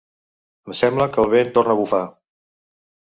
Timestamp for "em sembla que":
0.69-1.21